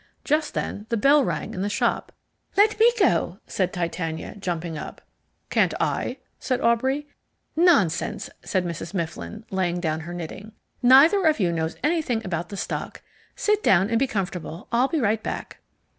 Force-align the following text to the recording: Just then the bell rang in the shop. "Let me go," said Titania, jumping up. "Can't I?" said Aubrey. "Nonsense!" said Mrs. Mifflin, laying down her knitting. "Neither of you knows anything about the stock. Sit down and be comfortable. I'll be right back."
Just 0.23 0.55
then 0.55 0.87
the 0.89 0.97
bell 0.97 1.23
rang 1.23 1.53
in 1.53 1.61
the 1.61 1.69
shop. 1.69 2.11
"Let 2.57 2.79
me 2.79 2.91
go," 2.99 3.37
said 3.45 3.71
Titania, 3.71 4.33
jumping 4.35 4.75
up. 4.75 4.99
"Can't 5.51 5.75
I?" 5.79 6.17
said 6.39 6.59
Aubrey. 6.59 7.07
"Nonsense!" 7.55 8.27
said 8.43 8.65
Mrs. 8.65 8.95
Mifflin, 8.95 9.45
laying 9.51 9.79
down 9.79 9.99
her 9.99 10.13
knitting. 10.15 10.53
"Neither 10.81 11.23
of 11.25 11.39
you 11.39 11.51
knows 11.51 11.75
anything 11.83 12.25
about 12.25 12.49
the 12.49 12.57
stock. 12.57 13.03
Sit 13.35 13.61
down 13.61 13.91
and 13.91 13.99
be 13.99 14.07
comfortable. 14.07 14.67
I'll 14.71 14.87
be 14.87 14.99
right 14.99 15.21
back." 15.21 15.59